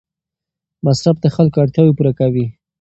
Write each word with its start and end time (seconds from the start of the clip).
مصرف 0.85 1.17
د 1.21 1.25
خلکو 1.35 1.57
اړتیاوې 1.63 1.93
پوره 1.97 2.13
کوي. 2.19 2.45